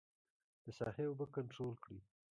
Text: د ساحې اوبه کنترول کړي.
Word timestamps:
د 0.63 0.65
ساحې 0.77 1.03
اوبه 1.07 1.25
کنترول 1.35 1.75
کړي. 1.83 1.99